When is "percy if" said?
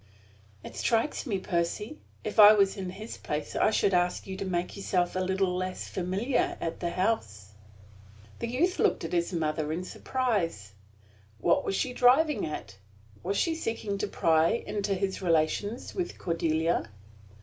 1.37-2.39